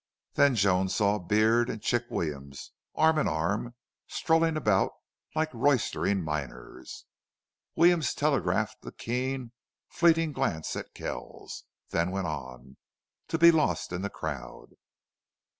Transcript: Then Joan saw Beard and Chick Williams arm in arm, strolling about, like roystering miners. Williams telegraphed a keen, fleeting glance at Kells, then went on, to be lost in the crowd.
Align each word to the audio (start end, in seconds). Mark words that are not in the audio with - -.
Then 0.33 0.55
Joan 0.55 0.89
saw 0.89 1.19
Beard 1.19 1.69
and 1.69 1.79
Chick 1.79 2.05
Williams 2.09 2.71
arm 2.95 3.19
in 3.19 3.27
arm, 3.27 3.75
strolling 4.07 4.57
about, 4.57 4.93
like 5.35 5.53
roystering 5.53 6.23
miners. 6.23 7.05
Williams 7.75 8.15
telegraphed 8.15 8.83
a 8.83 8.91
keen, 8.91 9.51
fleeting 9.89 10.31
glance 10.31 10.75
at 10.75 10.95
Kells, 10.95 11.65
then 11.89 12.09
went 12.09 12.25
on, 12.25 12.77
to 13.27 13.37
be 13.37 13.51
lost 13.51 13.91
in 13.93 14.01
the 14.01 14.09
crowd. 14.09 14.71